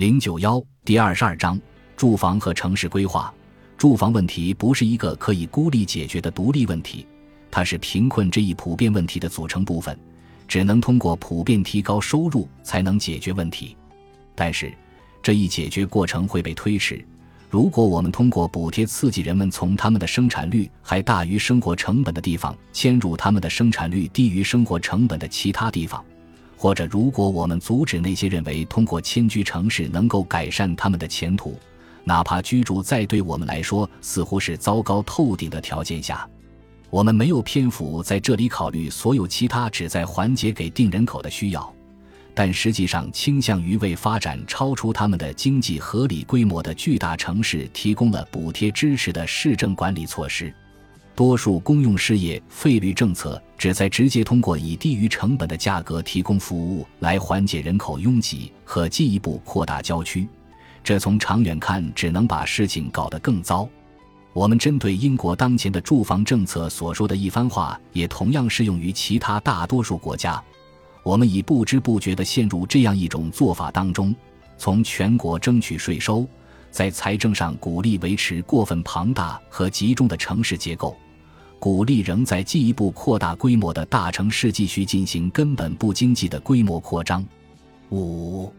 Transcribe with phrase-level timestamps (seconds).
[0.00, 1.60] 零九幺第二十二章
[1.94, 3.30] 住房和城市规划。
[3.76, 7.06] 住房问题不是一个可以孤立解决的独立问题，
[7.50, 9.94] 它是贫困这一普遍问题的组成部分，
[10.48, 13.76] 只能通过普遍提高收入才能解决问题。
[14.34, 14.72] 但是，
[15.22, 17.04] 这一解决过程会被推迟。
[17.50, 26.02] 如果我们通过补贴刺激人们从他们的生产率还大于生活成本的地方迁入他们的生产率低于生活成本的其他地方。
[26.60, 31.58] 或者，如果我们阻止那些认为通过迁居城市能够改善他们的前途，
[32.04, 36.28] 哪怕居住在对我们来说似乎是糟糕透顶的条件下，
[36.90, 41.74] 我们没有篇幅在这里考虑所有其他旨在缓解给定人口的需要，
[42.34, 50.54] 但实际上倾向于为发展超出他们的经济合理规模的巨大城市提供了补贴支持的市政管理措施。
[51.20, 60.26] 多数公用事业费率政策旨在直接通过以低于成本的价格提供服务来缓解人口拥挤和进一步扩大郊区，
[60.82, 63.68] 这从长远看只能把事情搞得更糟。
[64.32, 70.42] 我们针对英国当前的住房政策所说的一番话，也同样适用于其他大多数国家。
[71.02, 74.14] 我们已不知不觉地陷入这样一种做法当中：
[74.56, 76.26] 从全国争取税收，
[76.70, 80.96] 在财政上鼓励维持过分庞大和集中的城市结构。
[81.60, 87.22] 鼓励仍在进一步扩大规模的大城市继续进行根本不经济的规模扩张。
[87.90, 88.50] 五，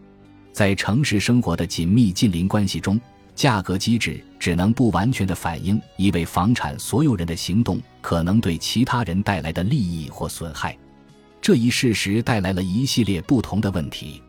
[0.53, 3.01] 在城市生活的紧密近邻关系中，
[3.33, 10.77] 价格机制只能不完全的反映一位房产所有人的行动可能对其他人带来的利益或损害。
[11.41, 14.21] 这一事实带来了一系列不同的问题。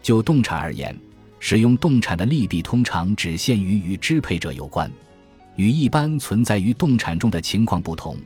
[0.00, 0.96] 就动产而言，
[1.40, 4.88] 使用动产的利弊通常只限于与支配者有关。
[5.56, 8.16] 与一般存在于动产中的情况不同，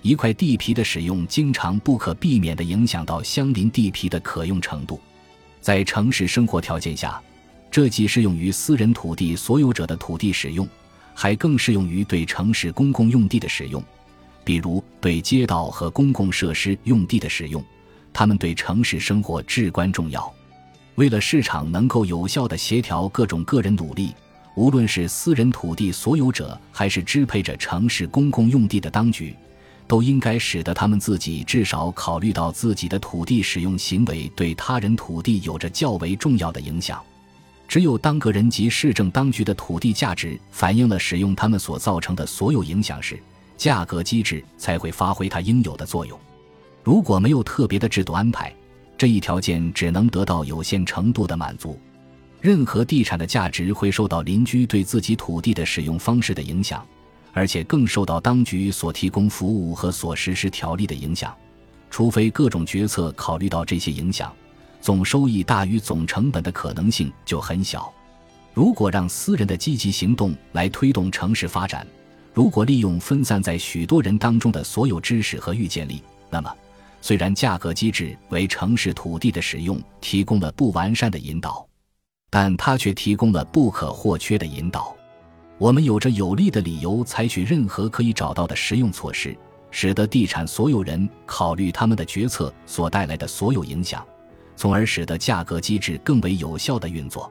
[0.00, 5.00] 一块地皮的使用经常不可避免地影响到相邻地皮的可用程度。
[5.60, 7.20] 在城市生活条件下，
[7.70, 10.68] 这既适用于私人土地所有者的土地使用，
[11.14, 13.82] 还更适用于对城市公共用地的使用，
[14.42, 17.62] 比如对街道和公共设施用地的使用。
[18.12, 20.30] 它们对城市生活至关重要。
[20.96, 24.14] 为了市场能够有效地协调各种个人努力。
[24.54, 29.34] 无论是私人土地所有者，还是支配着城市公共用地的当局，
[29.86, 37.02] 都应该使得他们自己至少考虑到自己的土地使用行为对他人土地有着较为重要的影响。
[37.66, 43.18] 只有当个人及市政当局的土地价值反映了使用他们所造成的所有影响时，
[43.56, 46.18] 价格机制才会发挥它应有的作用。
[46.82, 48.54] 如果没有特别的制度安排，
[48.98, 51.80] 这一条件只能得到有限程度的满足。
[52.42, 56.84] 任何地产的价值会受到邻居对自己土地的使用方式的影响，
[57.32, 61.32] 而且更受到当局所提供服务和所实施条例的影响。
[61.88, 64.34] 除非各种决策考虑到这些影响，
[64.80, 67.92] 总收益大于总成本的可能性就很小。
[68.52, 71.86] 如果让私人的积极行动来推动城市发展，
[72.34, 76.52] 如果利用分散在许多人当中的所有知识和预见力，那么
[77.00, 81.64] 虽然价格机制为城市土地的使用提供了不完善的引导。
[82.34, 84.96] 但它却提供了不可或缺的引导。
[85.58, 89.36] 我们有着有力的理由采取任何可以找到的实用措施，
[89.70, 94.02] 使得地产所有人考虑他们的决策所带来的所有影响，
[94.56, 97.30] 从而使得价格机制更为有效的运作。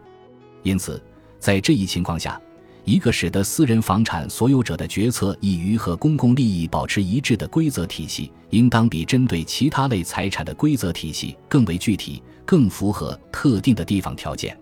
[0.61, 1.03] 因此，
[1.39, 2.39] 在这一情况下，
[2.85, 14.55] 一个使得私人房产所有者的决策易于和公共利益保持一致的规则体系，应当比针对其他类财产的规则体系更为具体，更符合特定的地方条件。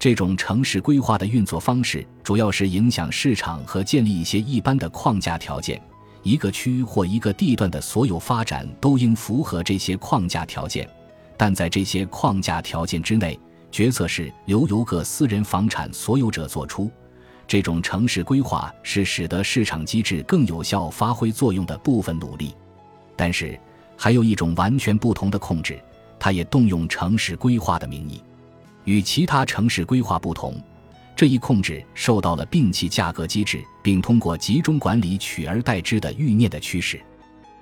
[0.00, 5.78] 这种城市规划的运作方式，主要是影响市场和建立一些一般的框架条件。
[6.22, 10.88] 一个区或一个地段的所有发展都应符合这些框架条件，
[11.36, 13.38] 但在这些框架条件之内，
[13.70, 16.90] 决策是由由各私人房产所有者做出。
[17.46, 22.54] 这种城市规划是使得市场机制更有效发挥作用的部分努力。
[23.16, 23.60] 但是，
[23.98, 25.78] 还有一种完全不同的控制，
[26.18, 28.22] 它也动用城市规划的名义。
[28.84, 30.54] 与其他城市规划不同，
[31.14, 37.00] 这一控制受到了摒弃价格机制，并通过集中管理取而代之的欲念的驱使。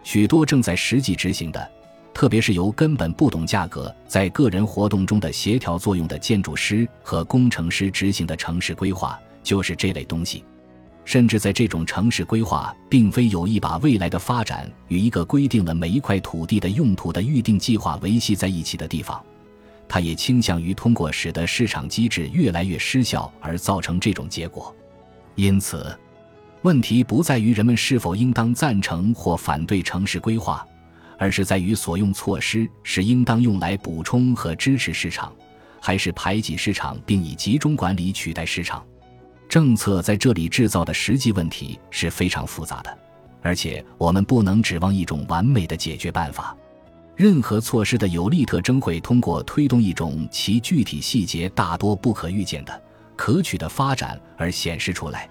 [0.04, 1.70] 许多正在实际执行的，
[2.14, 10.44] 特别是由根本不懂价格在个人活动中的协调作用的建筑师和工程师执行的城市规划，就是这类东西。
[11.04, 19.18] 甚至在这种城市规划并非有意把未来的发展与一个规定了每一块土地的用途的预定计划维系在一起的地方。
[19.88, 24.74] 他也倾向于通过使得市场机制越来越失效而造成这种结果，
[25.34, 25.98] 因此，
[26.62, 30.66] 问题不在于人们是否应当赞成或反对城市规划，
[31.16, 35.32] 而是在于所用措施是应当用来补充和支持市场，
[35.80, 38.84] 还是排挤市场并以集中管理取代市场？
[39.48, 42.98] 政策在这里制造的实际问题是非常复杂的，
[43.40, 46.54] 而且我们不能指望一种完美的解决办法。
[47.18, 52.82] 任何措施的有利特征会通过推动一种其具体细节大多不可预见的
[53.16, 55.28] 可取的发展而显示出来。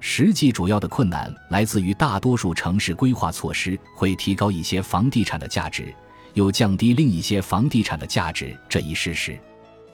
[0.00, 5.94] 实际主要的困难来自于大多数城市规划措施会提高一些房地产的价值，
[6.34, 9.38] 又降低另一些房地产的价值这一事实。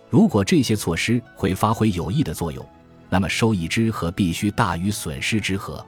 [0.09, 2.67] 如果这些措施会发挥有益的作用，
[3.11, 5.85] 那么收益之和必须大于损失之和。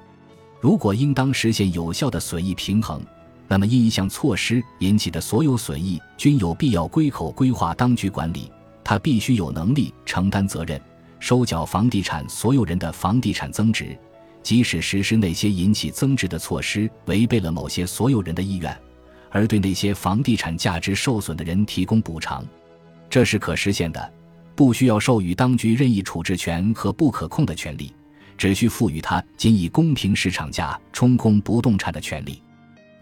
[0.61, 3.01] 如果应当实现有效的损益平衡，
[3.49, 8.51] 那么因一项措施引起的所有损益均有必要归口规划当局管理。
[8.85, 10.81] 他必须有能力承担责任，
[11.19, 13.95] 收缴房地产所有人的房地产增值，
[14.43, 18.75] 即使实施那些引起增值的措施违背了某些所有人的意愿，
[19.31, 22.43] 而对那些房地产价值受损的人提供补偿，
[23.11, 24.13] 这是可实现的。
[24.55, 27.93] 不需要授予当局任意处置权和不可控的权利，
[28.39, 32.43] 只需赋予他仅以公平市场价充公不动产的权利。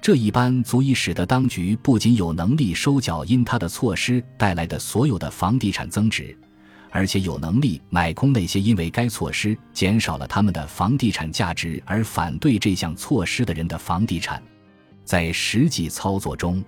[0.00, 6.36] 这一般足以使得当局不仅有能力收缴因他的措施带来的所有的房地产增值，
[6.90, 14.40] 而且有能力买空那些因为该措施减少了他们的房地产价值而反对这项措施的人的房地产。
[15.04, 16.62] 在实际操作中，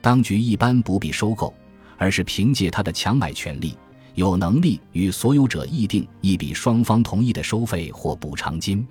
[0.00, 1.52] 当局一般不必收购，
[1.96, 3.76] 而是凭借他的强买权利。
[4.14, 8.84] 有能力与所有者议定一笔双方同意的收费或补偿金，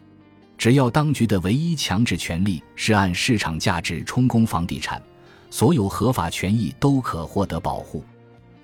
[0.57, 5.01] 只要当局的唯一强制权利是按市场价值充公房地产，
[5.51, 8.03] 所有合法权益都可获得保护。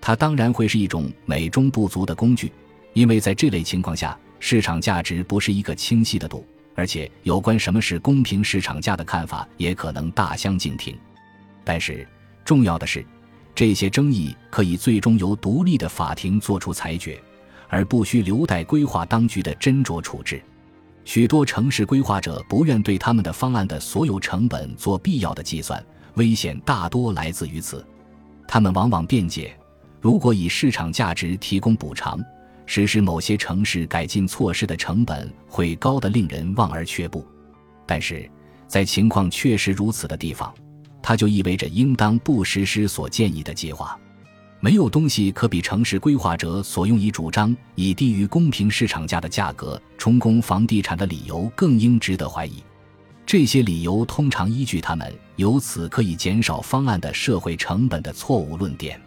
[0.02, 2.52] 它当然会是一种美中不足的工具，
[2.94, 6.46] 因为在这类情况下，市场价值不是一个清晰的度，
[6.76, 10.98] 而且有关什么是公平市场价的看法也可能大相径庭。
[11.64, 12.08] 但是，
[12.44, 13.06] 重要的是。
[13.56, 17.22] 这些争议可以最终由独立的法庭作出裁决，
[17.70, 20.42] 而不需留待规划当局的斟酌处置。
[21.06, 25.84] 许多城市规划者不愿对他们的方案的所有成本做必要的计算，
[26.16, 27.86] 危险大多来自于此。
[28.48, 29.58] 他们往往辩解：
[30.00, 32.20] 如果以市场价值提供补偿，
[32.66, 37.26] 实施某些城市改进措施的成本会高得令人望而却步。
[37.86, 38.30] 但是
[38.68, 40.54] 在情况确实如此的地方。
[41.06, 44.00] 它就意味着应当不实施所建议的计划。
[44.64, 52.64] 没有东西可比城市规划者所用以主张以低于公平市场价的价格充公房地产的理由更应值得怀疑。
[53.26, 58.98] 这些理由通常依据他们由此可以减少方案的社会成本的错误论点。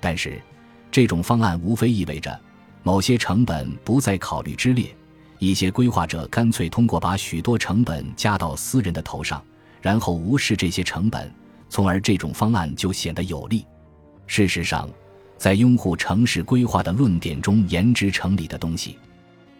[0.00, 0.42] 但是，
[0.90, 2.36] 这种方案无非意味着
[2.82, 4.92] 某些成本不在考虑之列。
[5.38, 9.40] 一些规划者干脆通过把许多成本加到私人的头上。
[9.80, 11.32] 然后无视这些成本，
[11.68, 13.64] 从而这种方案就显得有利。
[14.28, 14.88] 事实上，
[15.38, 18.96] 在拥护城市规划的论点中，言之成理的东西，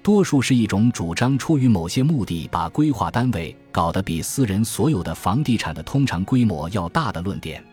[0.02, 7.64] 多数是一种主张出于某些目的，把规划单位搞得比私人所有的房地产的通常规模要大的论点。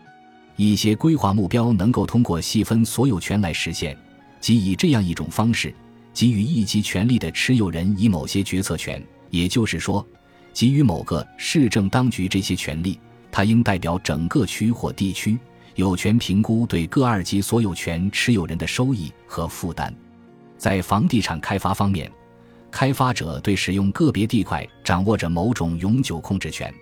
[0.56, 3.96] 一些规划目标能够通过细分所有权来实现，
[4.40, 5.76] 即以这样一种方式
[6.14, 10.04] 给予一级权力的持有人以某些决策权，也就是说。
[10.54, 12.98] 给予某个市政当局这些权利，
[13.30, 15.38] 它应代表整个区或地区，
[15.76, 19.94] 有权评估对各二级所有权持有人的收益和负担。
[20.58, 22.10] 在房地产开发方面，
[22.72, 26.74] 开发者对使用个别地块掌握着某种永久控制权。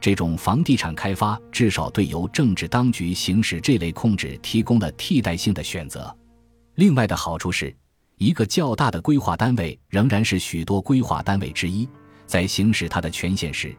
[0.00, 6.12] 这种房地产开发至少对由政治当局行使这类控制提供了替代性的选择。
[6.74, 7.72] 另外的好处是，
[8.18, 11.88] 一个较大的规划单位仍然是许多规划单位之一。
[12.26, 13.72] 在行使它的权限时，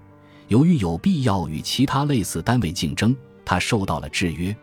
[0.47, 3.13] 由于有必要与其他类似单位竞争，
[3.45, 4.55] 他受到了制约。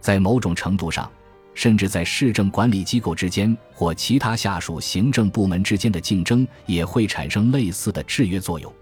[0.00, 1.10] 在某种程度上，
[1.54, 8.72] 甚至在市政管理机构之间或其他下属行政部门之间的竞争也会产生类似的制约作用。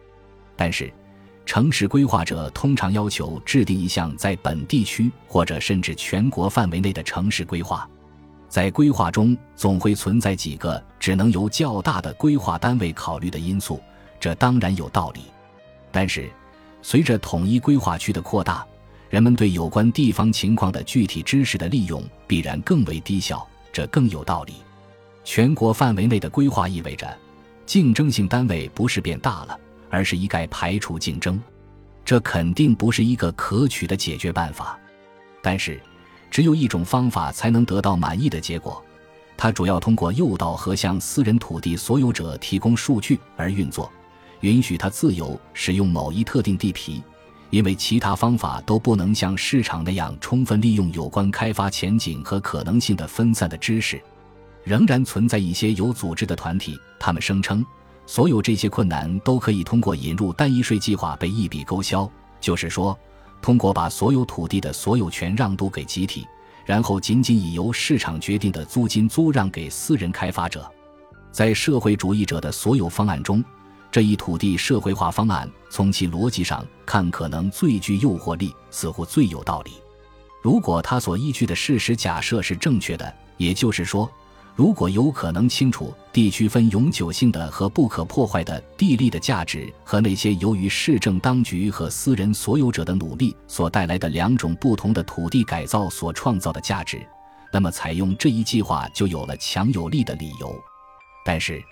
[0.54, 0.92] 但是，
[1.46, 7.88] 城市规划者通常要求制定一项在本地区或者甚至全国范围内的城市规划。
[8.48, 13.80] 在规划中，总会存在几个只能由较大的规划单位考虑的因素。
[14.18, 15.20] 这当然有道理，
[15.92, 16.30] 但是，
[16.80, 18.66] 随着统一规划区的扩大，
[19.08, 23.46] 人们对有关地方情况的具体知识的利用必然更为低效。
[23.72, 24.54] 这更有道理。
[25.22, 27.18] 全国范围内的规划意味着，
[27.66, 29.60] 竞争性单位不是变大了，
[29.90, 31.38] 而是一概排除竞争。
[32.04, 34.78] 这肯定不是一个可取的解决办法。
[35.42, 35.78] 但是，
[36.30, 38.82] 只有一种方法才能得到满意的结果，
[39.36, 43.92] 它主要通过诱导和向私人土地所有者提供数据而运作。
[44.40, 47.02] 允许他自由使用某一特定地皮，
[47.50, 54.00] 因为其他方法都不能像市场那样充分利用有关开发前景和可能性的分散的知识。
[54.64, 57.64] 仍然存在一些有组织的团体，他们声称，
[58.04, 62.10] 所有这些困难都可以通过引入单一税计划被一笔勾销。
[62.40, 62.98] 就是说，
[63.40, 66.26] 通过把所有土地的所有权让渡给集体，
[66.64, 70.68] 然后仅仅以由市场决定的租金租让给私人开发者。
[71.30, 73.44] 在社会主义者的所有方案中，
[73.96, 79.70] 这一土地社会化方案从其逻辑上看可能最具诱惑力，似乎最有道理。
[80.42, 84.06] 如果他所依据的事实假设是正确的，也就是说。
[84.54, 97.00] 如果有可能清楚地区分永久性的和不可破坏的地利的价值和那些由于市政当局和私人所有者的努力所带来的两种不同的土地改造所创造的价值，
[97.50, 100.54] 那么采用这一计划就有了强有力的理由。
[101.24, 101.62] 但是，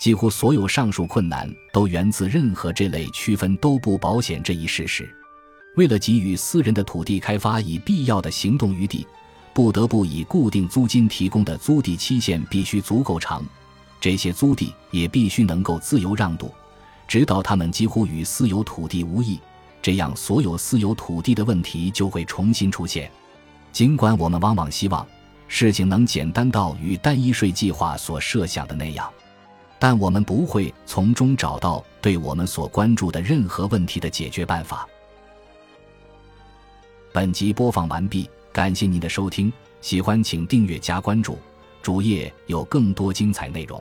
[0.00, 5.08] 几乎所有上述困难都源自任何这类区分都不保险这一事实。
[5.76, 9.06] 为了给予私人的土地开发以必要的行动余地。
[9.52, 13.44] 不得不以固定租金提供的租地期限必须足够长，
[14.00, 16.54] 这些租地也必须能够自由让渡，
[17.08, 19.40] 直到他们几乎与私有土地无异。
[19.82, 23.10] 这样，所有私有土地的问题就会重新出现。
[23.72, 25.04] 尽管我们往往希望
[25.48, 29.10] 事情能简单到与单一税计划所设想的那样，
[29.80, 34.86] 但我们不会从中找到对我们所关注的任何问题的解决办法。
[37.12, 38.30] 本集播放完毕。
[38.52, 41.38] 感谢您的收听，喜欢请订阅加关注，
[41.80, 43.80] 主页有更多精彩内容。